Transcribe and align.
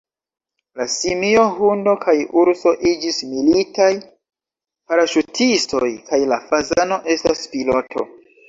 La 0.79 0.85
simio, 0.93 1.41
hundo 1.65 1.93
kaj 2.05 2.15
urso 2.45 2.73
iĝis 2.93 3.19
militaj 3.35 3.91
paraŝutistoj 4.01 5.91
kaj 6.11 6.23
la 6.33 6.43
fazano 6.51 6.99
estas 7.19 7.47
piloto. 7.55 8.09